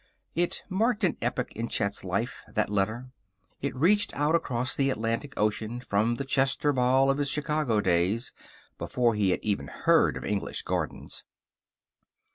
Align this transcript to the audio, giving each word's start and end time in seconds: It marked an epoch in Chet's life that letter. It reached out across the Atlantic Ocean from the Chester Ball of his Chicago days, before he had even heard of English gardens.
It 0.33 0.63
marked 0.67 1.03
an 1.03 1.15
epoch 1.21 1.51
in 1.55 1.67
Chet's 1.67 2.03
life 2.03 2.39
that 2.51 2.71
letter. 2.71 3.11
It 3.61 3.75
reached 3.75 4.11
out 4.15 4.33
across 4.33 4.73
the 4.73 4.89
Atlantic 4.89 5.31
Ocean 5.37 5.79
from 5.79 6.15
the 6.15 6.25
Chester 6.25 6.73
Ball 6.73 7.11
of 7.11 7.19
his 7.19 7.29
Chicago 7.29 7.81
days, 7.81 8.33
before 8.79 9.13
he 9.13 9.29
had 9.29 9.41
even 9.43 9.67
heard 9.67 10.17
of 10.17 10.25
English 10.25 10.63
gardens. 10.63 11.23